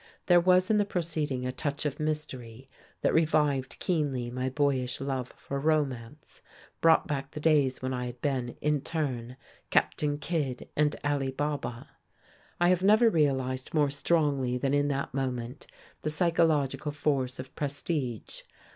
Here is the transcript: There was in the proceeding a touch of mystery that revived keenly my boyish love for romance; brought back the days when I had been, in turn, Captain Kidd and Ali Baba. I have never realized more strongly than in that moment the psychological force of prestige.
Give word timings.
There 0.25 0.39
was 0.39 0.71
in 0.71 0.77
the 0.77 0.83
proceeding 0.83 1.45
a 1.45 1.51
touch 1.51 1.85
of 1.85 1.99
mystery 1.99 2.67
that 3.01 3.13
revived 3.13 3.77
keenly 3.77 4.31
my 4.31 4.49
boyish 4.49 4.99
love 4.99 5.27
for 5.37 5.59
romance; 5.59 6.41
brought 6.81 7.05
back 7.05 7.29
the 7.29 7.39
days 7.39 7.83
when 7.83 7.93
I 7.93 8.07
had 8.07 8.19
been, 8.19 8.57
in 8.61 8.81
turn, 8.81 9.37
Captain 9.69 10.17
Kidd 10.17 10.67
and 10.75 10.95
Ali 11.03 11.29
Baba. 11.29 11.87
I 12.59 12.69
have 12.69 12.81
never 12.81 13.11
realized 13.11 13.75
more 13.75 13.91
strongly 13.91 14.57
than 14.57 14.73
in 14.73 14.87
that 14.87 15.13
moment 15.13 15.67
the 16.01 16.09
psychological 16.09 16.91
force 16.91 17.37
of 17.37 17.53
prestige. 17.55 18.41